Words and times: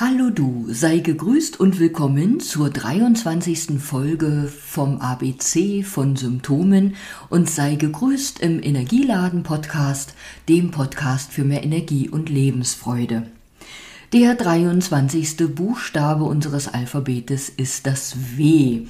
Hallo 0.00 0.30
du, 0.30 0.64
sei 0.70 1.00
gegrüßt 1.00 1.60
und 1.60 1.78
willkommen 1.78 2.40
zur 2.40 2.70
23. 2.70 3.78
Folge 3.78 4.50
vom 4.50 4.98
ABC 4.98 5.82
von 5.82 6.16
Symptomen 6.16 6.96
und 7.28 7.50
sei 7.50 7.74
gegrüßt 7.74 8.40
im 8.40 8.62
Energieladen 8.62 9.42
Podcast, 9.42 10.14
dem 10.48 10.70
Podcast 10.70 11.32
für 11.32 11.44
mehr 11.44 11.64
Energie 11.64 12.08
und 12.08 12.30
Lebensfreude. 12.30 13.26
Der 14.14 14.36
23. 14.36 15.54
Buchstabe 15.54 16.24
unseres 16.24 16.68
Alphabetes 16.68 17.50
ist 17.50 17.86
das 17.86 18.16
W 18.38 18.86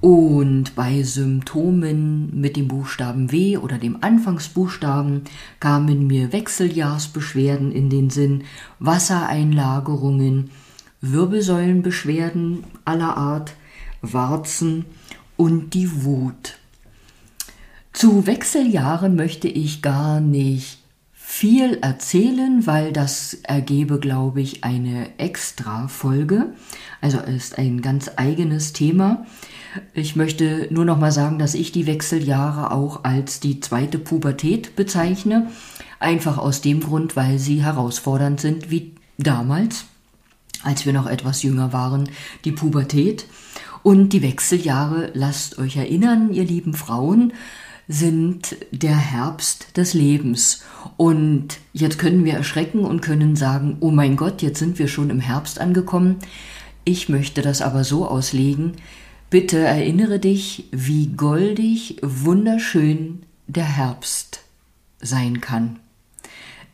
und 0.00 0.74
bei 0.74 1.02
Symptomen 1.02 2.38
mit 2.38 2.56
dem 2.56 2.68
Buchstaben 2.68 3.32
W 3.32 3.56
oder 3.56 3.78
dem 3.78 4.02
Anfangsbuchstaben 4.02 5.22
kamen 5.58 6.06
mir 6.06 6.32
Wechseljahrsbeschwerden 6.32 7.72
in 7.72 7.88
den 7.88 8.10
Sinn, 8.10 8.44
Wassereinlagerungen, 8.78 10.50
Wirbelsäulenbeschwerden 11.00 12.64
aller 12.84 13.16
Art, 13.16 13.54
Warzen 14.02 14.84
und 15.36 15.74
die 15.74 16.04
Wut. 16.04 16.58
Zu 17.92 18.26
Wechseljahren 18.26 19.16
möchte 19.16 19.48
ich 19.48 19.80
gar 19.80 20.20
nicht 20.20 20.78
viel 21.14 21.78
erzählen, 21.80 22.66
weil 22.66 22.92
das 22.92 23.34
ergebe, 23.42 23.98
glaube 23.98 24.40
ich, 24.42 24.64
eine 24.64 25.18
extra 25.18 25.88
Folge. 25.88 26.54
Also 27.00 27.18
ist 27.18 27.58
ein 27.58 27.80
ganz 27.80 28.10
eigenes 28.16 28.72
Thema. 28.72 29.26
Ich 29.94 30.16
möchte 30.16 30.68
nur 30.70 30.84
noch 30.84 30.98
mal 30.98 31.12
sagen, 31.12 31.38
dass 31.38 31.54
ich 31.54 31.72
die 31.72 31.86
Wechseljahre 31.86 32.70
auch 32.70 33.04
als 33.04 33.40
die 33.40 33.60
zweite 33.60 33.98
Pubertät 33.98 34.76
bezeichne. 34.76 35.50
Einfach 35.98 36.38
aus 36.38 36.60
dem 36.60 36.80
Grund, 36.80 37.16
weil 37.16 37.38
sie 37.38 37.62
herausfordernd 37.62 38.40
sind 38.40 38.70
wie 38.70 38.94
damals, 39.18 39.84
als 40.62 40.86
wir 40.86 40.92
noch 40.92 41.06
etwas 41.06 41.42
jünger 41.42 41.72
waren, 41.72 42.08
die 42.44 42.52
Pubertät. 42.52 43.26
Und 43.82 44.10
die 44.10 44.22
Wechseljahre, 44.22 45.10
lasst 45.14 45.58
euch 45.58 45.76
erinnern, 45.76 46.32
ihr 46.32 46.44
lieben 46.44 46.74
Frauen, 46.74 47.32
sind 47.88 48.56
der 48.72 48.96
Herbst 48.96 49.76
des 49.76 49.94
Lebens. 49.94 50.64
Und 50.96 51.58
jetzt 51.72 51.98
können 51.98 52.24
wir 52.24 52.34
erschrecken 52.34 52.80
und 52.80 53.00
können 53.00 53.36
sagen, 53.36 53.76
oh 53.80 53.90
mein 53.90 54.16
Gott, 54.16 54.42
jetzt 54.42 54.58
sind 54.58 54.78
wir 54.78 54.88
schon 54.88 55.10
im 55.10 55.20
Herbst 55.20 55.60
angekommen. 55.60 56.16
Ich 56.84 57.08
möchte 57.08 57.42
das 57.42 57.62
aber 57.62 57.84
so 57.84 58.06
auslegen, 58.08 58.72
Bitte 59.28 59.58
erinnere 59.58 60.20
dich, 60.20 60.68
wie 60.70 61.08
goldig, 61.08 61.96
wunderschön 62.00 63.24
der 63.48 63.64
Herbst 63.64 64.40
sein 65.00 65.40
kann. 65.40 65.80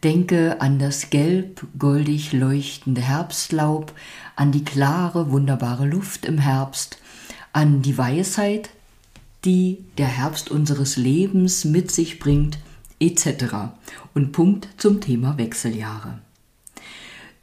Denke 0.04 0.60
an 0.60 0.78
das 0.78 1.08
gelb, 1.08 1.66
goldig 1.78 2.32
leuchtende 2.32 3.00
Herbstlaub, 3.00 3.94
an 4.36 4.52
die 4.52 4.64
klare, 4.64 5.30
wunderbare 5.30 5.86
Luft 5.86 6.26
im 6.26 6.38
Herbst, 6.38 6.98
an 7.54 7.80
die 7.80 7.96
Weisheit, 7.96 8.68
die 9.46 9.84
der 9.96 10.08
Herbst 10.08 10.50
unseres 10.50 10.98
Lebens 10.98 11.64
mit 11.64 11.90
sich 11.90 12.18
bringt, 12.18 12.58
etc. 13.00 13.72
Und 14.12 14.32
Punkt 14.32 14.68
zum 14.76 15.00
Thema 15.00 15.38
Wechseljahre. 15.38 16.18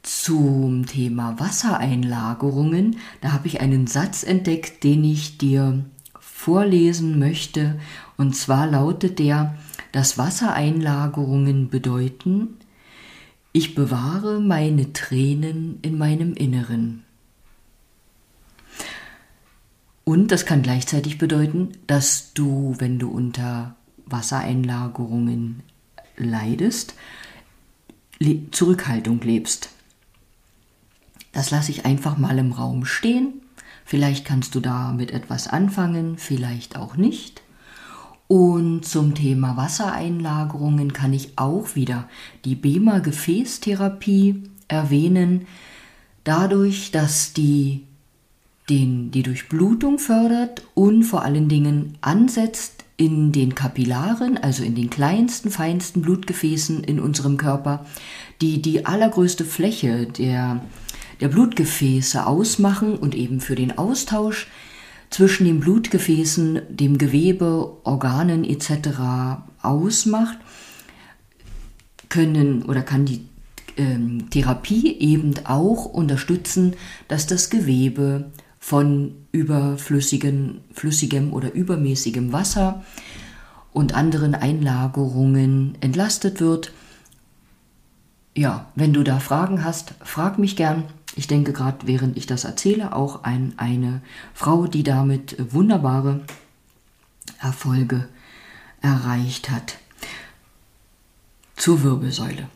Zum 0.02 0.86
Thema 0.86 1.38
Wassereinlagerungen, 1.38 2.96
da 3.20 3.32
habe 3.32 3.48
ich 3.48 3.60
einen 3.60 3.86
Satz 3.86 4.22
entdeckt, 4.22 4.82
den 4.82 5.04
ich 5.04 5.36
dir 5.36 5.84
vorlesen 6.18 7.18
möchte. 7.18 7.78
Und 8.16 8.34
zwar 8.34 8.66
lautet 8.66 9.18
der, 9.18 9.56
dass 9.92 10.16
Wassereinlagerungen 10.16 11.68
bedeuten, 11.68 12.56
ich 13.52 13.74
bewahre 13.74 14.40
meine 14.40 14.92
Tränen 14.92 15.78
in 15.82 15.98
meinem 15.98 16.34
Inneren. 16.34 17.02
Und 20.04 20.32
das 20.32 20.46
kann 20.46 20.62
gleichzeitig 20.62 21.18
bedeuten, 21.18 21.72
dass 21.86 22.32
du, 22.32 22.74
wenn 22.78 22.98
du 22.98 23.10
unter 23.10 23.76
Wassereinlagerungen 24.06 25.62
leidest, 26.16 26.94
Zurückhaltung 28.50 29.20
lebst. 29.20 29.70
Das 31.32 31.50
lasse 31.50 31.70
ich 31.70 31.86
einfach 31.86 32.18
mal 32.18 32.38
im 32.38 32.52
Raum 32.52 32.84
stehen. 32.84 33.34
Vielleicht 33.84 34.24
kannst 34.24 34.54
du 34.54 34.60
damit 34.60 35.10
etwas 35.10 35.48
anfangen, 35.48 36.16
vielleicht 36.16 36.76
auch 36.76 36.96
nicht. 36.96 37.42
Und 38.28 38.84
zum 38.84 39.14
Thema 39.14 39.56
Wassereinlagerungen 39.56 40.92
kann 40.92 41.12
ich 41.12 41.32
auch 41.36 41.74
wieder 41.74 42.08
die 42.44 42.54
BEMA-Gefäßtherapie 42.54 44.44
erwähnen. 44.68 45.46
Dadurch, 46.22 46.92
dass 46.92 47.32
die 47.32 47.82
den, 48.68 49.10
die 49.10 49.24
Durchblutung 49.24 49.98
fördert 49.98 50.62
und 50.74 51.02
vor 51.02 51.22
allen 51.22 51.48
Dingen 51.48 51.98
ansetzt 52.00 52.84
in 52.96 53.32
den 53.32 53.54
Kapillaren, 53.54 54.38
also 54.38 54.62
in 54.62 54.76
den 54.76 54.90
kleinsten, 54.90 55.50
feinsten 55.50 56.02
Blutgefäßen 56.02 56.84
in 56.84 57.00
unserem 57.00 57.36
Körper, 57.36 57.84
die 58.40 58.62
die 58.62 58.86
allergrößte 58.86 59.44
Fläche 59.44 60.06
der 60.06 60.60
der 61.20 61.28
Blutgefäße 61.28 62.26
ausmachen 62.26 62.96
und 62.96 63.14
eben 63.14 63.40
für 63.40 63.54
den 63.54 63.76
Austausch 63.76 64.48
zwischen 65.10 65.44
den 65.44 65.60
Blutgefäßen, 65.60 66.62
dem 66.68 66.96
Gewebe, 66.96 67.76
Organen 67.84 68.44
etc. 68.44 69.42
ausmacht, 69.60 70.38
können 72.08 72.62
oder 72.62 72.82
kann 72.82 73.04
die 73.04 73.26
ähm, 73.76 74.30
Therapie 74.30 74.96
eben 74.98 75.34
auch 75.44 75.84
unterstützen, 75.84 76.74
dass 77.08 77.26
das 77.26 77.50
Gewebe 77.50 78.30
von 78.58 79.14
überflüssigem 79.32 80.60
flüssigem 80.72 81.32
oder 81.32 81.52
übermäßigem 81.52 82.32
Wasser 82.32 82.84
und 83.72 83.94
anderen 83.94 84.34
Einlagerungen 84.34 85.76
entlastet 85.80 86.40
wird. 86.40 86.72
Ja, 88.36 88.66
wenn 88.74 88.92
du 88.92 89.02
da 89.02 89.18
Fragen 89.18 89.64
hast, 89.64 89.94
frag 90.02 90.38
mich 90.38 90.56
gern. 90.56 90.84
Ich 91.16 91.26
denke 91.26 91.52
gerade, 91.52 91.86
während 91.86 92.16
ich 92.16 92.26
das 92.26 92.44
erzähle, 92.44 92.94
auch 92.94 93.24
an 93.24 93.54
eine 93.56 94.00
Frau, 94.32 94.66
die 94.66 94.82
damit 94.82 95.52
wunderbare 95.52 96.20
Erfolge 97.40 98.08
erreicht 98.80 99.50
hat. 99.50 99.78
Zur 101.56 101.82
Wirbelsäule. 101.82 102.48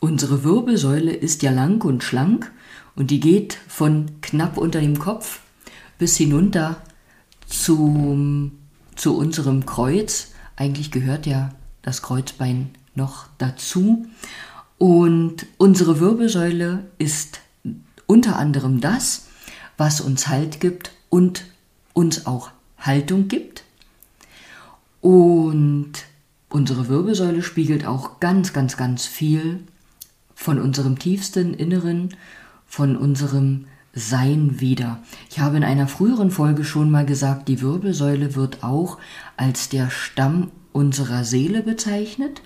Unsere 0.00 0.44
Wirbelsäule 0.44 1.12
ist 1.12 1.42
ja 1.42 1.50
lang 1.50 1.84
und 1.84 2.02
schlank 2.02 2.50
und 2.96 3.10
die 3.10 3.20
geht 3.20 3.58
von 3.68 4.20
knapp 4.22 4.56
unter 4.56 4.80
dem 4.80 4.98
Kopf 4.98 5.40
bis 5.98 6.16
hinunter 6.16 6.80
zum, 7.46 8.52
zu 8.96 9.16
unserem 9.16 9.66
Kreuz. 9.66 10.32
Eigentlich 10.56 10.90
gehört 10.90 11.26
ja 11.26 11.50
das 11.82 12.00
Kreuzbein 12.00 12.70
noch 12.94 13.26
dazu. 13.36 14.06
Und 14.80 15.44
unsere 15.58 16.00
Wirbelsäule 16.00 16.86
ist 16.96 17.40
unter 18.06 18.38
anderem 18.38 18.80
das, 18.80 19.26
was 19.76 20.00
uns 20.00 20.28
Halt 20.28 20.58
gibt 20.58 20.92
und 21.10 21.44
uns 21.92 22.24
auch 22.24 22.50
Haltung 22.78 23.28
gibt. 23.28 23.64
Und 25.02 25.92
unsere 26.48 26.88
Wirbelsäule 26.88 27.42
spiegelt 27.42 27.84
auch 27.84 28.20
ganz, 28.20 28.54
ganz, 28.54 28.78
ganz 28.78 29.04
viel 29.04 29.64
von 30.34 30.58
unserem 30.58 30.98
tiefsten 30.98 31.52
Inneren, 31.52 32.16
von 32.66 32.96
unserem 32.96 33.66
Sein 33.92 34.60
wieder. 34.60 35.02
Ich 35.28 35.40
habe 35.40 35.58
in 35.58 35.64
einer 35.64 35.88
früheren 35.88 36.30
Folge 36.30 36.64
schon 36.64 36.90
mal 36.90 37.04
gesagt, 37.04 37.48
die 37.48 37.60
Wirbelsäule 37.60 38.34
wird 38.34 38.64
auch 38.64 38.96
als 39.36 39.68
der 39.68 39.90
Stamm 39.90 40.50
unserer 40.72 41.24
Seele 41.24 41.62
bezeichnet. 41.62 42.40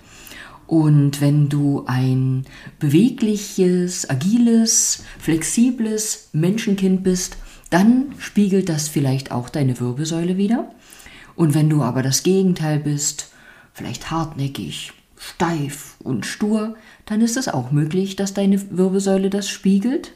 Und 0.67 1.21
wenn 1.21 1.49
du 1.49 1.85
ein 1.87 2.45
bewegliches, 2.79 4.09
agiles, 4.09 5.05
flexibles 5.19 6.31
Menschenkind 6.33 7.03
bist, 7.03 7.37
dann 7.71 8.15
spiegelt 8.19 8.69
das 8.69 8.89
vielleicht 8.89 9.31
auch 9.31 9.49
deine 9.49 9.79
Wirbelsäule 9.81 10.37
wieder. 10.37 10.71
Und 11.37 11.55
wenn 11.55 11.69
du 11.69 11.83
aber 11.83 12.03
das 12.03 12.23
Gegenteil 12.23 12.79
bist, 12.79 13.33
vielleicht 13.73 14.11
hartnäckig, 14.11 14.93
steif 15.19 15.97
und 16.03 16.27
stur, 16.27 16.77
dann 17.07 17.21
ist 17.21 17.37
es 17.37 17.49
auch 17.49 17.71
möglich, 17.71 18.17
dass 18.17 18.35
deine 18.35 18.77
Wirbelsäule 18.77 19.31
das 19.31 19.49
spiegelt. 19.49 20.13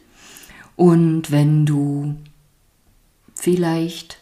Und 0.76 1.30
wenn 1.30 1.66
du 1.66 2.14
vielleicht, 3.34 4.18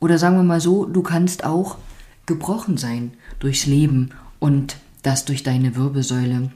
oder 0.00 0.18
sagen 0.18 0.36
wir 0.36 0.42
mal 0.42 0.60
so, 0.60 0.84
du 0.84 1.02
kannst 1.02 1.44
auch 1.44 1.78
gebrochen 2.26 2.76
sein 2.76 3.12
durchs 3.38 3.66
Leben 3.66 4.10
und 4.40 4.76
das 5.02 5.24
durch 5.24 5.42
deine 5.42 5.76
Wirbelsäule 5.76 6.50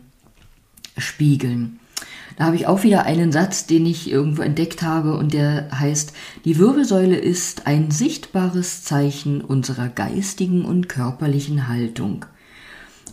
spiegeln. 0.96 1.78
Da 2.36 2.44
habe 2.44 2.56
ich 2.56 2.66
auch 2.66 2.82
wieder 2.82 3.04
einen 3.04 3.30
Satz, 3.30 3.66
den 3.66 3.84
ich 3.86 4.10
irgendwo 4.10 4.42
entdeckt 4.42 4.82
habe 4.82 5.16
und 5.16 5.34
der 5.34 5.68
heißt, 5.78 6.12
die 6.44 6.58
Wirbelsäule 6.58 7.16
ist 7.16 7.66
ein 7.66 7.90
sichtbares 7.90 8.84
Zeichen 8.84 9.42
unserer 9.42 9.88
geistigen 9.88 10.64
und 10.64 10.88
körperlichen 10.88 11.68
Haltung. 11.68 12.24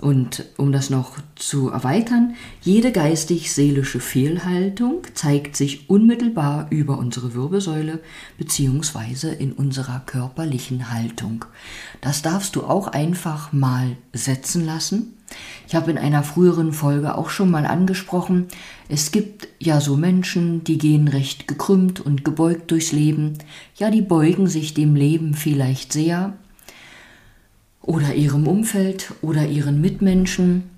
Und 0.02 0.46
um 0.56 0.72
das 0.72 0.90
noch 0.90 1.18
zu 1.36 1.70
erweitern, 1.70 2.36
jede 2.62 2.94
geistig-seelische 2.94 4.00
Fehlhaltung 4.00 5.02
zeigt 5.14 5.58
sich 5.58 5.90
unmittelbar 5.90 6.68
über 6.70 6.98
unsere 6.98 7.34
Wirbelsäule 7.34 8.00
beziehungsweise 8.38 9.32
in 9.32 9.52
unserer 9.52 10.02
körperlichen 10.06 10.94
Haltung. 10.94 11.46
Das 12.00 12.22
darfst 12.22 12.56
du 12.56 12.64
auch 12.64 12.88
einfach 12.88 13.52
mal 13.52 13.98
setzen 14.14 14.66
lassen. 14.66 15.16
Ich 15.68 15.76
habe 15.76 15.92
in 15.92 15.98
einer 15.98 16.24
früheren 16.24 16.72
Folge 16.72 17.16
auch 17.16 17.30
schon 17.30 17.52
mal 17.52 17.66
angesprochen, 17.66 18.48
es 18.88 19.12
gibt 19.12 19.48
ja 19.60 19.82
so 19.82 19.96
Menschen, 19.96 20.64
die 20.64 20.78
gehen 20.78 21.08
recht 21.08 21.48
gekrümmt 21.48 22.00
und 22.00 22.26
gebeugt 22.26 22.72
durchs 22.72 22.92
Leben. 22.92 23.38
Ja, 23.76 23.92
die 23.92 24.02
beugen 24.02 24.48
sich 24.48 24.74
dem 24.74 24.96
Leben 24.96 25.36
vielleicht 25.36 25.94
sehr, 25.94 26.34
oder 27.90 28.14
ihrem 28.14 28.48
Umfeld 28.48 29.16
oder 29.24 29.48
ihren 29.48 29.82
Mitmenschen, 29.82 30.70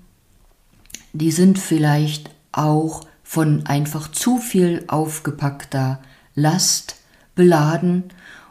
die 1.12 1.30
sind 1.30 1.58
vielleicht 1.58 2.30
auch 2.52 3.06
von 3.22 3.66
einfach 3.66 4.10
zu 4.10 4.38
viel 4.38 4.84
aufgepackter 4.86 6.00
Last 6.34 6.96
beladen 7.34 8.04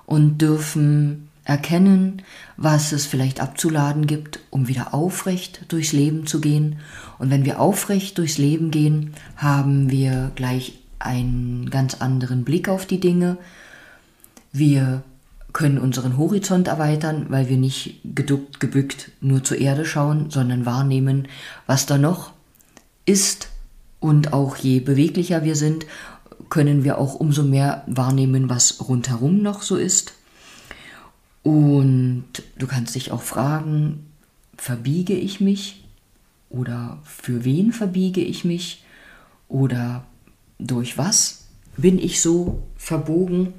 und 0.06 0.38
dürfen 0.44 1.28
erkennen, 1.44 2.22
was 2.56 2.92
es 2.92 3.08
vielleicht 3.08 3.42
abzuladen 3.42 4.06
gibt, 4.06 4.42
um 4.52 4.68
wieder 4.68 4.94
aufrecht 4.94 5.66
durchs 5.70 5.92
Leben 5.92 6.28
zu 6.28 6.40
gehen. 6.40 6.78
Und 7.18 7.32
wenn 7.32 7.46
wir 7.46 7.60
aufrecht 7.60 8.20
durchs 8.20 8.38
Leben 8.38 8.70
gehen, 8.70 9.16
haben 9.38 9.90
wir 9.90 10.32
gleich 10.36 10.78
einen 11.00 11.72
ganz 11.72 11.96
anderen 11.96 12.44
Blick 12.44 12.70
auf 12.70 12.86
die 12.86 13.00
Dinge. 13.00 13.38
Wir 14.54 15.02
können 15.54 15.78
unseren 15.78 16.18
Horizont 16.18 16.68
erweitern, 16.68 17.28
weil 17.30 17.50
wir 17.50 17.58
nicht 17.58 18.00
geduckt, 18.04 18.60
gebückt 18.60 19.12
nur 19.22 19.44
zur 19.44 19.58
Erde 19.58 19.86
schauen, 19.86 20.30
sondern 20.30 20.66
wahrnehmen, 20.66 21.28
was 21.68 21.86
da 21.86 21.98
noch 21.98 22.32
ist. 23.06 23.50
Und 24.00 24.34
auch 24.34 24.56
je 24.56 24.80
beweglicher 24.80 25.44
wir 25.44 25.56
sind, 25.56 25.86
können 26.50 26.84
wir 26.84 26.98
auch 26.98 27.16
umso 27.16 27.44
mehr 27.44 27.84
wahrnehmen, 27.88 28.50
was 28.50 28.88
rundherum 28.88 29.42
noch 29.42 29.62
so 29.62 29.78
ist. 29.78 30.14
Und 31.44 32.26
du 32.58 32.68
kannst 32.68 32.96
dich 32.96 33.12
auch 33.12 33.22
fragen, 33.22 34.06
verbiege 34.58 35.14
ich 35.14 35.42
mich? 35.42 35.84
Oder 36.50 37.00
für 37.04 37.46
wen 37.46 37.72
verbiege 37.72 38.22
ich 38.22 38.46
mich? 38.46 38.84
Oder 39.48 40.06
durch 40.60 40.98
was 40.98 41.46
bin 41.78 41.98
ich 41.98 42.22
so 42.22 42.62
verbogen? 42.78 43.54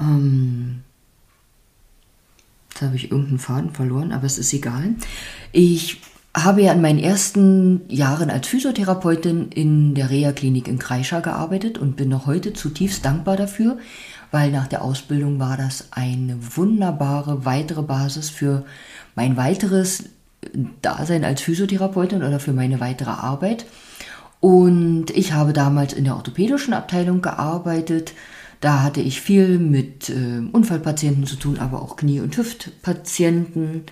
Ähm, 0.00 0.82
jetzt 2.70 2.82
habe 2.82 2.96
ich 2.96 3.10
irgendeinen 3.10 3.38
Faden 3.38 3.70
verloren, 3.70 4.12
aber 4.12 4.26
es 4.26 4.38
ist 4.38 4.52
egal. 4.52 4.94
Ich 5.52 6.00
habe 6.36 6.62
ja 6.62 6.72
in 6.72 6.82
meinen 6.82 6.98
ersten 6.98 7.82
Jahren 7.88 8.28
als 8.28 8.48
Physiotherapeutin 8.48 9.50
in 9.50 9.94
der 9.94 10.10
Reha-Klinik 10.10 10.66
in 10.66 10.80
Kreischa 10.80 11.20
gearbeitet 11.20 11.78
und 11.78 11.96
bin 11.96 12.08
noch 12.08 12.26
heute 12.26 12.52
zutiefst 12.52 13.04
dankbar 13.04 13.36
dafür, 13.36 13.78
weil 14.32 14.50
nach 14.50 14.66
der 14.66 14.82
Ausbildung 14.82 15.38
war 15.38 15.56
das 15.56 15.92
eine 15.92 16.36
wunderbare 16.56 17.44
weitere 17.44 17.82
Basis 17.82 18.30
für 18.30 18.64
mein 19.14 19.36
weiteres 19.36 20.04
Dasein 20.82 21.24
als 21.24 21.40
Physiotherapeutin 21.40 22.24
oder 22.24 22.40
für 22.40 22.52
meine 22.52 22.80
weitere 22.80 23.10
Arbeit. 23.10 23.64
Und 24.40 25.10
ich 25.10 25.32
habe 25.32 25.52
damals 25.52 25.92
in 25.92 26.04
der 26.04 26.16
orthopädischen 26.16 26.74
Abteilung 26.74 27.22
gearbeitet, 27.22 28.12
da 28.64 28.82
hatte 28.82 29.02
ich 29.02 29.20
viel 29.20 29.58
mit 29.58 30.08
äh, 30.08 30.40
Unfallpatienten 30.50 31.26
zu 31.26 31.36
tun, 31.36 31.58
aber 31.58 31.82
auch 31.82 31.96
Knie- 31.96 32.20
und 32.20 32.34
Hüftpatienten, 32.34 33.82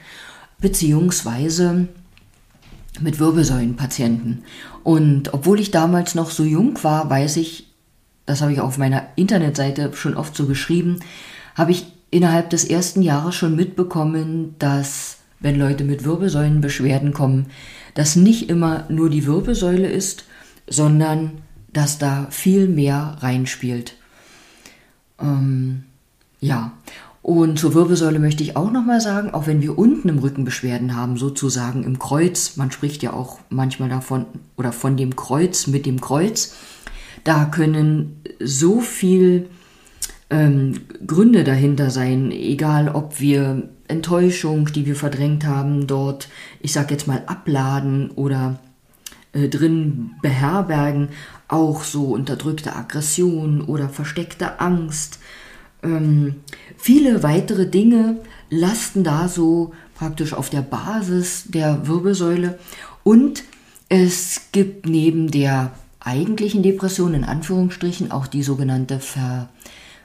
beziehungsweise 0.60 1.88
mit 2.98 3.20
Wirbelsäulenpatienten. 3.20 4.44
Und 4.82 5.34
obwohl 5.34 5.60
ich 5.60 5.72
damals 5.72 6.14
noch 6.14 6.30
so 6.30 6.42
jung 6.42 6.82
war, 6.82 7.10
weiß 7.10 7.36
ich, 7.36 7.66
das 8.24 8.40
habe 8.40 8.54
ich 8.54 8.60
auf 8.60 8.78
meiner 8.78 9.08
Internetseite 9.14 9.90
schon 9.92 10.16
oft 10.16 10.34
so 10.34 10.46
geschrieben, 10.46 11.00
habe 11.54 11.72
ich 11.72 11.92
innerhalb 12.10 12.48
des 12.48 12.64
ersten 12.64 13.02
Jahres 13.02 13.34
schon 13.34 13.54
mitbekommen, 13.54 14.54
dass 14.58 15.18
wenn 15.38 15.58
Leute 15.58 15.84
mit 15.84 16.04
Wirbelsäulenbeschwerden 16.04 17.12
kommen, 17.12 17.48
das 17.92 18.16
nicht 18.16 18.48
immer 18.48 18.86
nur 18.88 19.10
die 19.10 19.26
Wirbelsäule 19.26 19.90
ist, 19.90 20.24
sondern 20.66 21.42
dass 21.74 21.98
da 21.98 22.28
viel 22.30 22.68
mehr 22.68 23.18
reinspielt. 23.20 23.96
Ähm, 25.22 25.84
ja, 26.40 26.72
und 27.22 27.56
zur 27.56 27.74
Wirbelsäule 27.74 28.18
möchte 28.18 28.42
ich 28.42 28.56
auch 28.56 28.72
nochmal 28.72 29.00
sagen, 29.00 29.32
auch 29.32 29.46
wenn 29.46 29.62
wir 29.62 29.78
unten 29.78 30.08
im 30.08 30.18
Rücken 30.18 30.44
Beschwerden 30.44 30.96
haben, 30.96 31.16
sozusagen 31.16 31.84
im 31.84 32.00
Kreuz, 32.00 32.56
man 32.56 32.72
spricht 32.72 33.02
ja 33.02 33.12
auch 33.12 33.38
manchmal 33.48 33.88
davon 33.88 34.26
oder 34.56 34.72
von 34.72 34.96
dem 34.96 35.14
Kreuz 35.14 35.68
mit 35.68 35.86
dem 35.86 36.00
Kreuz, 36.00 36.54
da 37.22 37.44
können 37.44 38.20
so 38.40 38.80
viel 38.80 39.48
ähm, 40.30 40.80
Gründe 41.06 41.44
dahinter 41.44 41.90
sein, 41.90 42.32
egal 42.32 42.88
ob 42.88 43.20
wir 43.20 43.68
Enttäuschung, 43.86 44.66
die 44.72 44.86
wir 44.86 44.96
verdrängt 44.96 45.46
haben, 45.46 45.86
dort, 45.86 46.28
ich 46.60 46.72
sag 46.72 46.90
jetzt 46.90 47.06
mal, 47.06 47.22
abladen 47.26 48.10
oder 48.10 48.58
äh, 49.32 49.48
drin 49.48 50.12
beherbergen, 50.22 51.10
auch 51.52 51.84
so 51.84 52.06
unterdrückte 52.06 52.74
Aggression 52.74 53.60
oder 53.60 53.88
versteckte 53.88 54.60
Angst. 54.60 55.18
Ähm, 55.82 56.36
viele 56.76 57.22
weitere 57.22 57.66
Dinge 57.66 58.16
lasten 58.50 59.04
da 59.04 59.28
so 59.28 59.72
praktisch 59.94 60.32
auf 60.32 60.50
der 60.50 60.62
Basis 60.62 61.44
der 61.46 61.86
Wirbelsäule. 61.86 62.58
Und 63.04 63.44
es 63.88 64.48
gibt 64.52 64.86
neben 64.86 65.30
der 65.30 65.72
eigentlichen 66.00 66.62
Depression 66.62 67.14
in 67.14 67.24
Anführungsstrichen 67.24 68.10
auch 68.10 68.26
die 68.26 68.42
sogenannte 68.42 69.00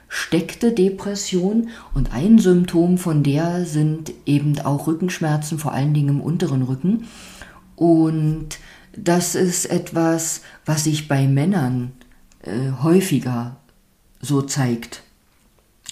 versteckte 0.10 0.74
Depression. 0.74 1.70
Und 1.94 2.14
ein 2.14 2.40
Symptom 2.40 2.98
von 2.98 3.24
der 3.24 3.66
sind 3.66 4.12
eben 4.26 4.60
auch 4.60 4.88
Rückenschmerzen, 4.88 5.60
vor 5.60 5.72
allen 5.72 5.94
Dingen 5.94 6.10
im 6.10 6.22
unteren 6.22 6.64
Rücken. 6.64 7.08
Und 7.76 8.58
das 8.98 9.36
ist 9.36 9.68
etwas, 9.68 10.42
was 10.68 10.84
sich 10.84 11.08
bei 11.08 11.28
Männern 11.28 11.94
äh, 12.42 12.72
häufiger 12.84 13.56
so 14.20 14.42
zeigt. 14.44 15.02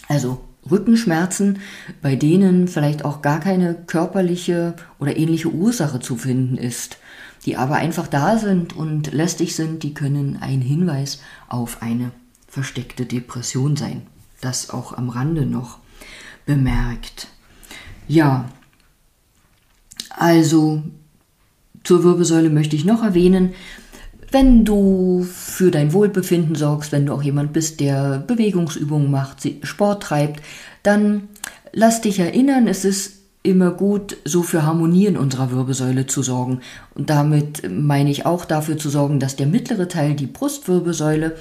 Also 0.08 0.42
Rückenschmerzen, 0.70 1.60
bei 2.02 2.16
denen 2.16 2.68
vielleicht 2.68 3.06
auch 3.06 3.22
gar 3.22 3.40
keine 3.40 3.74
körperliche 3.74 4.76
oder 5.00 5.16
ähnliche 5.16 5.50
Ursache 5.50 6.00
zu 6.00 6.18
finden 6.18 6.58
ist, 6.58 6.98
die 7.46 7.56
aber 7.56 7.76
einfach 7.76 8.08
da 8.08 8.38
sind 8.38 8.76
und 8.76 9.14
lästig 9.14 9.56
sind, 9.56 9.84
die 9.84 9.94
können 9.94 10.38
ein 10.42 10.62
Hinweis 10.62 11.22
auf 11.48 11.82
eine 11.82 12.12
versteckte 12.48 13.06
Depression 13.06 13.76
sein. 13.76 14.02
Das 14.42 14.72
auch 14.72 14.94
am 14.94 15.10
Rande 15.10 15.46
noch 15.46 15.80
bemerkt. 16.46 17.28
Ja, 18.08 18.50
also 20.10 20.84
zur 21.84 22.04
Wirbelsäule 22.04 22.50
möchte 22.50 22.76
ich 22.76 22.84
noch 22.84 23.04
erwähnen, 23.04 23.54
wenn 24.36 24.66
du 24.66 25.24
für 25.24 25.72
dein 25.72 25.94
Wohlbefinden 25.94 26.56
sorgst, 26.56 26.92
wenn 26.92 27.06
du 27.06 27.14
auch 27.14 27.24
jemand 27.24 27.54
bist, 27.54 27.80
der 27.80 28.18
Bewegungsübungen 28.28 29.10
macht, 29.10 29.50
Sport 29.64 30.04
treibt, 30.04 30.42
dann 30.84 31.30
lass 31.72 32.02
dich 32.02 32.20
erinnern, 32.20 32.68
es 32.68 32.84
ist 32.84 33.14
immer 33.44 33.72
gut, 33.72 34.18
so 34.26 34.44
für 34.44 34.64
Harmonie 34.64 35.06
in 35.06 35.16
unserer 35.16 35.52
Wirbelsäule 35.52 36.06
zu 36.06 36.22
sorgen. 36.22 36.60
Und 36.96 37.10
damit 37.10 37.72
meine 37.72 38.12
ich 38.12 38.26
auch 38.26 38.44
dafür 38.44 38.78
zu 38.78 38.90
sorgen, 38.90 39.22
dass 39.22 39.38
der 39.38 39.48
mittlere 39.48 39.88
Teil, 39.88 40.16
die 40.16 40.28
Brustwirbelsäule, 40.28 41.38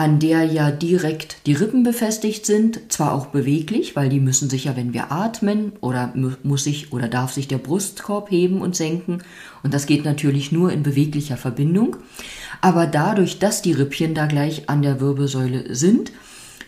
an 0.00 0.18
der 0.18 0.44
ja 0.44 0.70
direkt 0.70 1.36
die 1.44 1.52
Rippen 1.52 1.82
befestigt 1.82 2.46
sind, 2.46 2.80
zwar 2.90 3.12
auch 3.12 3.26
beweglich, 3.26 3.96
weil 3.96 4.08
die 4.08 4.18
müssen 4.18 4.48
sich 4.48 4.64
ja, 4.64 4.74
wenn 4.74 4.94
wir 4.94 5.12
atmen, 5.12 5.72
oder 5.82 6.14
muss 6.42 6.64
sich 6.64 6.90
oder 6.90 7.06
darf 7.06 7.34
sich 7.34 7.48
der 7.48 7.58
Brustkorb 7.58 8.30
heben 8.30 8.62
und 8.62 8.74
senken, 8.74 9.22
und 9.62 9.74
das 9.74 9.84
geht 9.84 10.06
natürlich 10.06 10.52
nur 10.52 10.72
in 10.72 10.82
beweglicher 10.82 11.36
Verbindung, 11.36 11.98
aber 12.62 12.86
dadurch, 12.86 13.40
dass 13.40 13.60
die 13.60 13.74
Rippchen 13.74 14.14
da 14.14 14.24
gleich 14.24 14.70
an 14.70 14.80
der 14.80 15.02
Wirbelsäule 15.02 15.74
sind, 15.74 16.12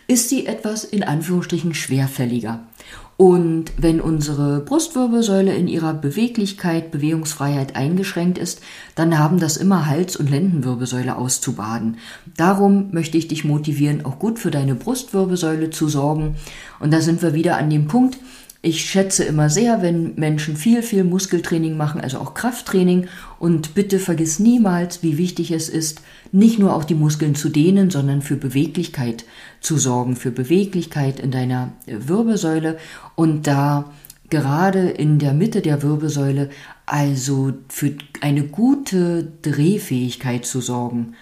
ist 0.05 0.29
sie 0.29 0.45
etwas 0.45 0.83
in 0.83 1.01
Anführungsstrichen 1.01 1.73
schwerfälliger. 1.73 2.67
Und 3.15 3.71
wenn 3.77 4.01
unsere 4.01 4.59
Brustwirbelsäule 4.59 5.53
in 5.53 5.67
ihrer 5.67 5.93
Beweglichkeit, 5.93 6.91
Bewegungsfreiheit 6.91 7.75
eingeschränkt 7.75 8.39
ist, 8.39 8.61
dann 8.95 9.19
haben 9.19 9.39
das 9.39 9.55
immer 9.55 9.85
Hals- 9.85 10.15
und 10.15 10.29
Lendenwirbelsäule 10.29 11.15
auszubaden. 11.15 11.97
Darum 12.35 12.89
möchte 12.91 13.17
ich 13.17 13.27
dich 13.27 13.45
motivieren, 13.45 14.03
auch 14.03 14.17
gut 14.17 14.39
für 14.39 14.49
deine 14.49 14.73
Brustwirbelsäule 14.73 15.69
zu 15.69 15.87
sorgen. 15.87 16.35
Und 16.79 16.91
da 16.91 17.01
sind 17.01 17.21
wir 17.21 17.33
wieder 17.35 17.57
an 17.57 17.69
dem 17.69 17.87
Punkt, 17.87 18.17
ich 18.65 18.85
schätze 18.85 19.25
immer 19.25 19.49
sehr, 19.49 19.81
wenn 19.81 20.15
Menschen 20.15 20.55
viel, 20.55 20.83
viel 20.83 21.03
Muskeltraining 21.03 21.75
machen, 21.75 21.99
also 21.99 22.17
auch 22.19 22.33
Krafttraining. 22.33 23.07
Und 23.37 23.75
bitte 23.75 23.99
vergiss 23.99 24.39
niemals, 24.39 25.03
wie 25.03 25.17
wichtig 25.17 25.51
es 25.51 25.67
ist, 25.67 26.01
nicht 26.31 26.59
nur 26.59 26.73
auch 26.73 26.85
die 26.85 26.95
Muskeln 26.95 27.35
zu 27.35 27.49
dehnen, 27.49 27.89
sondern 27.89 28.21
für 28.21 28.37
Beweglichkeit 28.37 29.25
zu 29.59 29.77
sorgen, 29.77 30.15
für 30.15 30.31
Beweglichkeit 30.31 31.19
in 31.19 31.29
deiner 31.29 31.73
Wirbelsäule 31.87 32.77
und 33.15 33.47
da 33.47 33.91
gerade 34.29 34.89
in 34.91 35.19
der 35.19 35.33
Mitte 35.33 35.59
der 35.59 35.83
Wirbelsäule 35.83 36.49
also 36.85 37.51
für 37.67 37.91
eine 38.21 38.43
gute 38.43 39.27
Drehfähigkeit 39.41 40.45
zu 40.45 40.61
sorgen, 40.61 41.15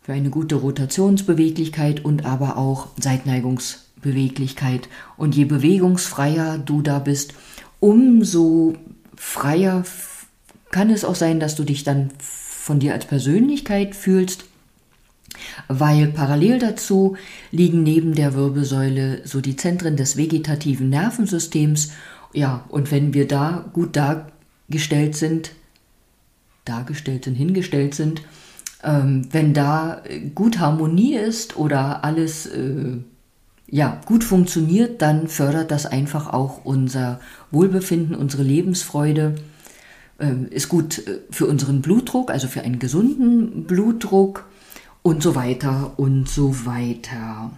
für 0.00 0.12
eine 0.12 0.30
gute 0.30 0.54
Rotationsbeweglichkeit 0.54 2.04
und 2.04 2.24
aber 2.24 2.56
auch 2.56 2.86
Seitneigungsbeweglichkeit. 3.00 3.85
Und 5.16 5.34
je 5.34 5.44
bewegungsfreier 5.44 6.58
du 6.58 6.82
da 6.82 6.98
bist, 6.98 7.34
umso 7.80 8.74
freier 9.16 9.84
kann 10.70 10.90
es 10.90 11.04
auch 11.04 11.14
sein, 11.14 11.40
dass 11.40 11.56
du 11.56 11.64
dich 11.64 11.84
dann 11.84 12.10
von 12.18 12.78
dir 12.78 12.92
als 12.92 13.06
Persönlichkeit 13.06 13.94
fühlst, 13.94 14.44
weil 15.68 16.08
parallel 16.08 16.58
dazu 16.58 17.16
liegen 17.50 17.82
neben 17.82 18.14
der 18.14 18.34
Wirbelsäule 18.34 19.22
so 19.24 19.40
die 19.40 19.56
Zentren 19.56 19.96
des 19.96 20.16
vegetativen 20.16 20.88
Nervensystems. 20.88 21.92
Ja, 22.32 22.64
und 22.68 22.90
wenn 22.90 23.14
wir 23.14 23.28
da 23.28 23.64
gut 23.72 23.96
dargestellt 23.96 25.16
sind, 25.16 25.52
dargestellt 26.64 27.24
sind, 27.24 27.34
hingestellt 27.34 27.94
sind, 27.94 28.22
ähm, 28.82 29.28
wenn 29.30 29.54
da 29.54 30.02
gut 30.34 30.58
Harmonie 30.58 31.14
ist 31.14 31.56
oder 31.56 32.04
alles 32.04 32.46
äh, 32.46 32.98
ja, 33.68 34.00
gut 34.06 34.24
funktioniert, 34.24 35.02
dann 35.02 35.28
fördert 35.28 35.70
das 35.70 35.86
einfach 35.86 36.32
auch 36.32 36.64
unser 36.64 37.20
Wohlbefinden, 37.50 38.14
unsere 38.14 38.42
Lebensfreude 38.42 39.34
ähm, 40.18 40.48
ist 40.50 40.68
gut 40.68 41.06
äh, 41.06 41.20
für 41.30 41.46
unseren 41.46 41.82
Blutdruck, 41.82 42.30
also 42.30 42.48
für 42.48 42.62
einen 42.62 42.78
gesunden 42.78 43.64
Blutdruck 43.64 44.44
und 45.02 45.22
so 45.22 45.34
weiter 45.34 45.98
und 45.98 46.28
so 46.28 46.64
weiter. 46.64 47.50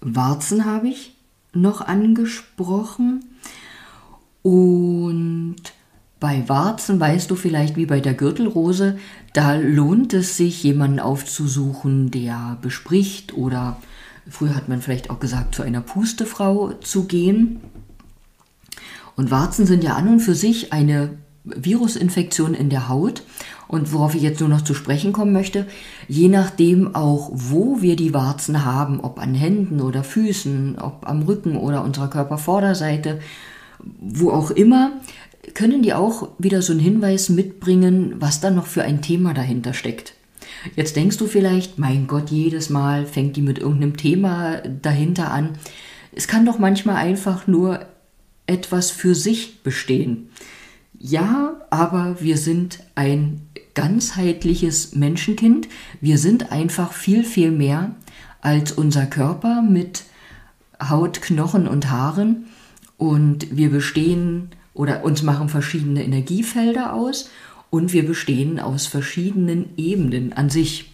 Warzen 0.00 0.64
habe 0.64 0.88
ich 0.88 1.16
noch 1.52 1.80
angesprochen 1.80 3.24
und 4.42 5.56
bei 6.18 6.48
Warzen 6.48 6.98
weißt 6.98 7.30
du 7.30 7.36
vielleicht 7.36 7.76
wie 7.76 7.86
bei 7.86 8.00
der 8.00 8.14
Gürtelrose, 8.14 8.98
da 9.32 9.54
lohnt 9.54 10.14
es 10.14 10.36
sich, 10.36 10.62
jemanden 10.62 10.98
aufzusuchen, 10.98 12.10
der 12.10 12.58
bespricht 12.62 13.34
oder 13.34 13.76
früher 14.28 14.54
hat 14.54 14.68
man 14.68 14.80
vielleicht 14.80 15.10
auch 15.10 15.20
gesagt, 15.20 15.54
zu 15.54 15.62
einer 15.62 15.82
Pustefrau 15.82 16.72
zu 16.80 17.04
gehen. 17.04 17.60
Und 19.14 19.30
Warzen 19.30 19.66
sind 19.66 19.84
ja 19.84 19.94
an 19.94 20.08
und 20.08 20.20
für 20.20 20.34
sich 20.34 20.72
eine 20.72 21.10
Virusinfektion 21.44 22.54
in 22.54 22.70
der 22.70 22.88
Haut. 22.88 23.22
Und 23.68 23.92
worauf 23.92 24.14
ich 24.14 24.22
jetzt 24.22 24.40
nur 24.40 24.48
noch 24.48 24.62
zu 24.62 24.74
sprechen 24.74 25.12
kommen 25.12 25.32
möchte, 25.32 25.66
je 26.06 26.28
nachdem 26.28 26.94
auch, 26.94 27.30
wo 27.32 27.82
wir 27.82 27.96
die 27.96 28.14
Warzen 28.14 28.64
haben, 28.64 29.00
ob 29.00 29.18
an 29.18 29.34
Händen 29.34 29.80
oder 29.80 30.04
Füßen, 30.04 30.78
ob 30.78 31.08
am 31.08 31.22
Rücken 31.22 31.56
oder 31.56 31.82
unserer 31.82 32.08
Körpervorderseite, 32.08 33.18
wo 33.80 34.30
auch 34.30 34.50
immer, 34.50 34.92
können 35.54 35.82
die 35.82 35.94
auch 35.94 36.30
wieder 36.38 36.62
so 36.62 36.72
einen 36.72 36.80
Hinweis 36.80 37.28
mitbringen, 37.28 38.16
was 38.18 38.40
da 38.40 38.50
noch 38.50 38.66
für 38.66 38.82
ein 38.82 39.02
Thema 39.02 39.34
dahinter 39.34 39.74
steckt. 39.74 40.14
Jetzt 40.74 40.96
denkst 40.96 41.18
du 41.18 41.26
vielleicht, 41.26 41.78
mein 41.78 42.06
Gott, 42.06 42.30
jedes 42.30 42.70
Mal 42.70 43.06
fängt 43.06 43.36
die 43.36 43.42
mit 43.42 43.58
irgendeinem 43.58 43.96
Thema 43.96 44.62
dahinter 44.82 45.30
an. 45.30 45.58
Es 46.12 46.28
kann 46.28 46.46
doch 46.46 46.58
manchmal 46.58 46.96
einfach 46.96 47.46
nur 47.46 47.86
etwas 48.46 48.90
für 48.90 49.14
sich 49.14 49.62
bestehen. 49.62 50.30
Ja, 50.98 51.60
aber 51.70 52.16
wir 52.20 52.38
sind 52.38 52.80
ein 52.94 53.42
ganzheitliches 53.74 54.94
Menschenkind. 54.94 55.68
Wir 56.00 56.18
sind 56.18 56.52
einfach 56.52 56.92
viel, 56.92 57.22
viel 57.22 57.50
mehr 57.50 57.94
als 58.40 58.72
unser 58.72 59.06
Körper 59.06 59.62
mit 59.62 60.04
Haut, 60.82 61.20
Knochen 61.20 61.68
und 61.68 61.90
Haaren. 61.90 62.46
Und 62.96 63.54
wir 63.56 63.70
bestehen 63.70 64.50
oder 64.76 65.04
uns 65.04 65.22
machen 65.22 65.48
verschiedene 65.48 66.04
Energiefelder 66.04 66.92
aus 66.92 67.30
und 67.70 67.92
wir 67.92 68.06
bestehen 68.06 68.60
aus 68.60 68.86
verschiedenen 68.86 69.70
Ebenen 69.76 70.32
an 70.32 70.50
sich. 70.50 70.92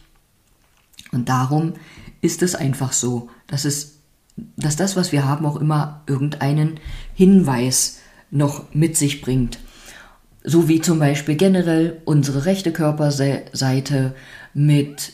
Und 1.11 1.29
darum 1.29 1.75
ist 2.23 2.43
es 2.43 2.55
einfach 2.55 2.93
so, 2.93 3.29
dass 3.47 3.65
es 3.65 3.99
dass 4.57 4.77
das, 4.77 4.97
was 4.97 5.13
wir 5.13 5.27
haben, 5.27 5.45
auch 5.45 5.57
immer 5.57 6.03
irgendeinen 6.07 6.81
Hinweis 7.15 7.99
noch 8.31 8.75
mit 8.75 8.97
sich 8.97 9.21
bringt. 9.21 9.59
So 10.43 10.69
wie 10.69 10.81
zum 10.81 10.99
Beispiel 10.99 11.37
generell 11.37 12.01
unsere 12.05 12.47
rechte 12.47 12.73
Körperseite 12.73 14.15
mit, 14.55 15.13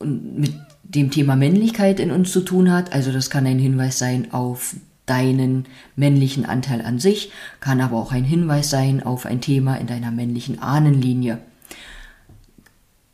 mit 0.00 0.54
dem 0.84 1.10
Thema 1.10 1.36
Männlichkeit 1.36 2.00
in 2.00 2.10
uns 2.10 2.32
zu 2.32 2.40
tun 2.40 2.70
hat. 2.70 2.92
Also 2.92 3.12
das 3.12 3.30
kann 3.30 3.46
ein 3.46 3.58
Hinweis 3.58 3.98
sein 3.98 4.32
auf 4.32 4.76
deinen 5.10 5.66
männlichen 5.96 6.46
Anteil 6.46 6.82
an 6.82 7.00
sich, 7.00 7.32
kann 7.58 7.80
aber 7.80 7.96
auch 7.96 8.12
ein 8.12 8.24
Hinweis 8.24 8.70
sein 8.70 9.02
auf 9.02 9.26
ein 9.26 9.40
Thema 9.40 9.74
in 9.74 9.88
deiner 9.88 10.12
männlichen 10.12 10.62
Ahnenlinie. 10.62 11.38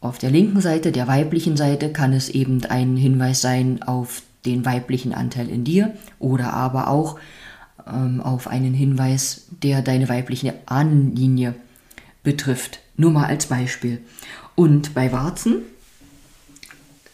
Auf 0.02 0.18
der 0.18 0.30
linken 0.30 0.60
Seite, 0.60 0.92
der 0.92 1.08
weiblichen 1.08 1.56
Seite, 1.56 1.90
kann 1.90 2.12
es 2.12 2.28
eben 2.28 2.62
ein 2.66 2.96
Hinweis 2.96 3.40
sein 3.40 3.82
auf 3.82 4.22
den 4.44 4.64
weiblichen 4.66 5.14
Anteil 5.14 5.48
in 5.48 5.64
dir 5.64 5.94
oder 6.18 6.52
aber 6.52 6.88
auch 6.88 7.18
ähm, 7.86 8.20
auf 8.20 8.46
einen 8.46 8.74
Hinweis, 8.74 9.46
der 9.62 9.80
deine 9.80 10.08
weibliche 10.10 10.54
Ahnenlinie 10.66 11.54
betrifft. 12.22 12.80
Nur 12.96 13.10
mal 13.10 13.26
als 13.26 13.46
Beispiel. 13.46 14.02
Und 14.54 14.94
bei 14.94 15.12
Warzen 15.12 15.62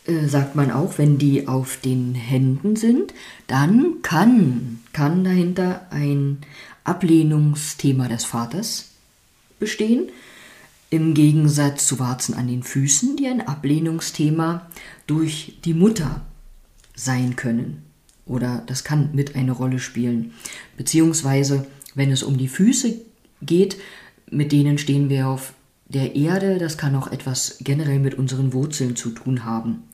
äh, 0.07 0.27
sagt 0.27 0.57
man 0.57 0.71
auch, 0.71 0.99
wenn 0.99 1.19
die 1.19 1.47
auf 1.47 1.77
den 1.77 2.15
Händen 2.15 2.77
sind, 2.77 3.15
dann 3.47 4.03
kann, 4.03 4.81
kann 4.93 5.23
dahinter 5.25 5.87
ein 5.91 6.39
Ablehnungsthema 6.85 8.09
des 8.09 8.25
Vaters 8.25 8.91
bestehen. 9.61 10.09
Im 10.91 11.15
Gegensatz 11.15 11.87
zu 11.87 11.99
Warzen 11.99 12.35
an 12.35 12.49
den 12.49 12.63
Füßen, 12.63 13.17
die 13.17 13.27
ein 13.29 13.47
Ablehnungsthema 13.47 14.67
durch 15.07 15.59
die 15.65 15.75
Mutter 15.75 16.21
sein 16.95 17.37
können. 17.37 17.83
Oder 18.27 18.63
das 18.67 18.85
kann 18.85 19.11
mit 19.15 19.37
eine 19.37 19.53
Rolle 19.53 19.79
spielen. 19.79 20.33
Beziehungsweise, 20.77 21.67
wenn 21.95 22.11
es 22.11 22.23
um 22.23 22.37
die 22.37 22.49
Füße 22.49 23.01
geht, 23.41 23.77
mit 24.31 24.53
denen 24.53 24.79
stehen 24.79 25.09
wir 25.09 25.29
auf 25.29 25.55
der 25.93 26.17
Erde, 26.17 26.59
das 26.59 26.79
kann 26.79 26.97
auch 26.97 27.11
etwas 27.11 27.59
generell 27.61 27.99
mit 27.99 28.15
unseren 28.15 28.53
Wurzeln 28.53 28.97
zu 28.97 29.11
tun 29.11 29.45
haben. 29.45 29.85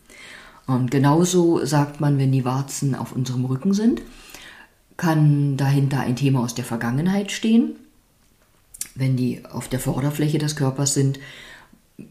Und 0.66 0.90
genauso 0.90 1.64
sagt 1.64 2.00
man, 2.00 2.18
wenn 2.18 2.32
die 2.32 2.44
Warzen 2.44 2.94
auf 2.94 3.12
unserem 3.12 3.44
Rücken 3.46 3.72
sind, 3.74 4.02
kann 4.96 5.56
dahinter 5.56 6.00
ein 6.00 6.16
Thema 6.16 6.40
aus 6.40 6.54
der 6.54 6.64
Vergangenheit 6.64 7.32
stehen. 7.32 7.76
Wenn 8.94 9.16
die 9.16 9.44
auf 9.46 9.68
der 9.68 9.80
Vorderfläche 9.80 10.38
des 10.38 10.56
Körpers 10.56 10.94
sind, 10.94 11.18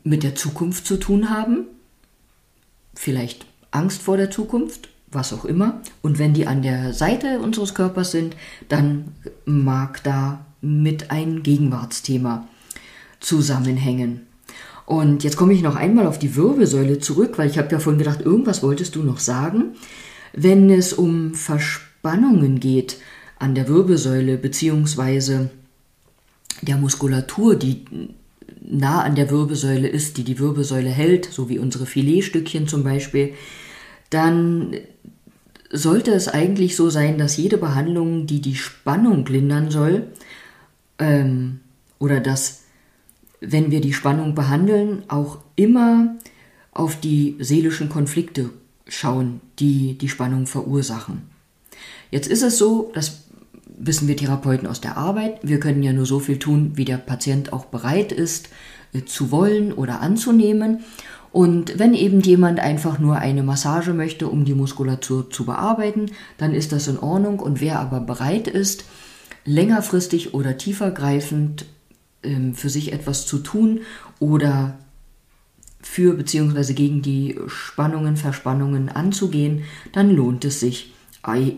mit 0.03 0.23
der 0.23 0.35
Zukunft 0.35 0.85
zu 0.85 0.97
tun 0.97 1.29
haben, 1.29 1.65
vielleicht 2.95 3.45
Angst 3.71 4.01
vor 4.01 4.17
der 4.17 4.31
Zukunft, 4.31 4.89
was 5.11 5.33
auch 5.33 5.45
immer. 5.45 5.81
Und 6.01 6.19
wenn 6.19 6.33
die 6.33 6.47
an 6.47 6.61
der 6.61 6.93
Seite 6.93 7.39
unseres 7.39 7.73
Körpers 7.73 8.11
sind, 8.11 8.35
dann 8.69 9.13
mag 9.45 10.03
da 10.03 10.45
mit 10.61 11.11
ein 11.11 11.43
Gegenwartsthema 11.43 12.47
zusammenhängen. 13.19 14.21
Und 14.85 15.23
jetzt 15.23 15.35
komme 15.35 15.53
ich 15.53 15.61
noch 15.61 15.75
einmal 15.75 16.07
auf 16.07 16.17
die 16.17 16.35
Wirbelsäule 16.35 16.99
zurück, 16.99 17.37
weil 17.37 17.49
ich 17.49 17.57
habe 17.57 17.71
ja 17.71 17.79
vorhin 17.79 17.99
gedacht, 17.99 18.21
irgendwas 18.21 18.63
wolltest 18.63 18.95
du 18.95 19.03
noch 19.03 19.19
sagen. 19.19 19.75
Wenn 20.33 20.69
es 20.69 20.93
um 20.93 21.33
Verspannungen 21.33 22.59
geht 22.59 22.97
an 23.37 23.53
der 23.53 23.67
Wirbelsäule 23.67 24.37
beziehungsweise 24.37 25.49
der 26.61 26.77
Muskulatur, 26.77 27.55
die 27.55 27.85
nah 28.61 29.01
an 29.01 29.15
der 29.15 29.29
Wirbelsäule 29.29 29.87
ist, 29.87 30.17
die 30.17 30.23
die 30.23 30.39
Wirbelsäule 30.39 30.89
hält, 30.89 31.25
so 31.25 31.49
wie 31.49 31.59
unsere 31.59 31.85
Filetstückchen 31.85 32.67
zum 32.67 32.83
Beispiel, 32.83 33.33
dann 34.09 34.75
sollte 35.71 36.11
es 36.11 36.27
eigentlich 36.27 36.75
so 36.75 36.89
sein, 36.89 37.17
dass 37.17 37.37
jede 37.37 37.57
Behandlung, 37.57 38.25
die 38.25 38.41
die 38.41 38.55
Spannung 38.55 39.25
lindern 39.25 39.69
soll, 39.69 40.07
ähm, 40.99 41.59
oder 41.99 42.19
dass, 42.19 42.63
wenn 43.39 43.71
wir 43.71 43.81
die 43.81 43.93
Spannung 43.93 44.35
behandeln, 44.35 45.03
auch 45.07 45.39
immer 45.55 46.15
auf 46.71 46.99
die 46.99 47.35
seelischen 47.39 47.89
Konflikte 47.89 48.49
schauen, 48.87 49.41
die 49.59 49.97
die 49.97 50.09
Spannung 50.09 50.47
verursachen. 50.47 51.23
Jetzt 52.11 52.27
ist 52.27 52.43
es 52.43 52.57
so, 52.57 52.91
das 52.93 53.23
wissen 53.77 54.07
wir 54.07 54.17
Therapeuten 54.17 54.67
aus 54.67 54.81
der 54.81 54.97
Arbeit, 54.97 55.39
wir 55.43 55.59
können 55.59 55.83
ja 55.83 55.93
nur 55.93 56.05
so 56.05 56.19
viel 56.19 56.39
tun, 56.39 56.71
wie 56.75 56.85
der 56.85 56.97
Patient 56.97 57.53
auch 57.53 57.65
bereit 57.65 58.11
ist 58.11 58.49
äh, 58.93 59.03
zu 59.03 59.31
wollen 59.31 59.73
oder 59.73 60.01
anzunehmen. 60.01 60.79
Und 61.31 61.77
wenn 61.77 61.93
eben 61.93 62.21
jemand 62.21 62.59
einfach 62.59 62.99
nur 62.99 63.17
eine 63.17 63.43
Massage 63.43 63.93
möchte, 63.93 64.27
um 64.27 64.45
die 64.45 64.55
Muskulatur 64.55 65.29
zu 65.29 65.45
bearbeiten, 65.45 66.07
dann 66.37 66.53
ist 66.53 66.71
das 66.71 66.87
in 66.87 66.97
Ordnung. 66.97 67.39
Und 67.39 67.61
wer 67.61 67.79
aber 67.79 67.99
bereit 67.99 68.47
ist, 68.47 68.85
längerfristig 69.45 70.33
oder 70.33 70.57
tiefergreifend 70.57 71.65
für 72.53 72.69
sich 72.69 72.93
etwas 72.93 73.25
zu 73.25 73.39
tun 73.39 73.81
oder 74.19 74.77
für 75.81 76.13
bzw. 76.13 76.73
gegen 76.73 77.01
die 77.01 77.39
Spannungen, 77.47 78.17
Verspannungen 78.17 78.89
anzugehen, 78.89 79.63
dann 79.93 80.11
lohnt 80.11 80.43
es 80.45 80.59
sich 80.59 80.93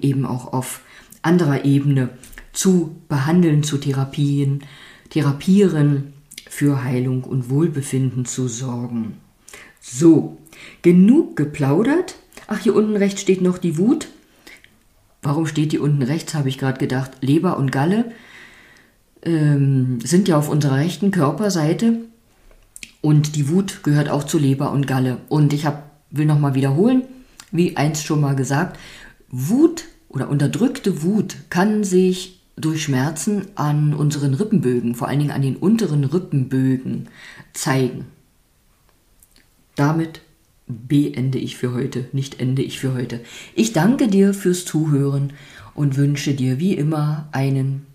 eben 0.02 0.26
auch 0.26 0.54
auf 0.54 0.82
anderer 1.22 1.66
Ebene 1.66 2.10
zu 2.54 2.96
behandeln, 3.08 3.64
zu 3.64 3.78
therapien, 3.78 4.64
therapieren, 5.10 6.14
für 6.50 6.84
Heilung 6.84 7.24
und 7.24 7.50
Wohlbefinden 7.50 8.26
zu 8.26 8.48
sorgen. 8.48 9.18
So, 9.80 10.38
genug 10.82 11.36
geplaudert. 11.36 12.16
Ach, 12.48 12.60
hier 12.60 12.76
unten 12.76 12.98
rechts 12.98 13.22
steht 13.22 13.42
noch 13.42 13.60
die 13.60 13.78
Wut. 13.78 14.08
Warum 15.22 15.46
steht 15.46 15.72
die 15.72 15.80
unten 15.80 16.02
rechts, 16.02 16.34
habe 16.34 16.50
ich 16.50 16.58
gerade 16.58 16.80
gedacht. 16.80 17.12
Leber 17.22 17.58
und 17.58 17.72
Galle 17.72 18.12
ähm, 19.24 20.00
sind 20.04 20.28
ja 20.28 20.38
auf 20.38 20.50
unserer 20.50 20.78
rechten 20.78 21.12
Körperseite 21.12 22.00
und 23.02 23.36
die 23.36 23.50
Wut 23.50 23.84
gehört 23.84 24.10
auch 24.10 24.24
zu 24.24 24.38
Leber 24.38 24.72
und 24.72 24.88
Galle. 24.88 25.18
Und 25.30 25.54
ich 25.54 25.66
hab, 25.66 25.92
will 26.12 26.26
nochmal 26.26 26.56
wiederholen, 26.56 27.04
wie 27.52 27.78
einst 27.78 28.06
schon 28.06 28.22
mal 28.22 28.36
gesagt, 28.36 28.78
Wut 29.30 29.86
oder 30.10 30.30
unterdrückte 30.30 31.04
Wut 31.04 31.38
kann 31.50 31.84
sich 31.84 32.42
durch 32.56 32.84
Schmerzen 32.84 33.48
an 33.56 33.94
unseren 33.94 34.34
Rippenbögen, 34.34 34.96
vor 34.96 35.08
allen 35.08 35.20
Dingen 35.20 35.32
an 35.32 35.42
den 35.42 35.56
unteren 35.56 36.04
Rippenbögen, 36.04 37.08
zeigen. 37.54 38.06
Damit 39.76 40.22
beende 40.68 41.38
ich 41.38 41.56
für 41.56 41.74
heute, 41.74 42.06
nicht 42.12 42.42
ende 42.42 42.62
ich 42.62 42.80
für 42.80 42.94
heute. 42.94 43.22
Ich 43.56 43.72
danke 43.72 44.08
dir 44.08 44.34
fürs 44.34 44.66
Zuhören 44.66 45.34
und 45.74 45.96
wünsche 45.96 46.34
dir 46.34 46.60
wie 46.60 46.74
immer 46.74 47.30
einen 47.32 47.86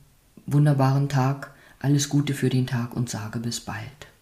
wunderbaren 0.47 1.09
Tag, 1.09 1.53
alles 1.79 2.09
Gute 2.09 2.35
für 2.35 2.49
den 2.49 2.67
Tag 2.67 2.95
und 2.95 3.11
sage 3.11 3.39
bis 3.39 3.61
bald. 3.61 4.14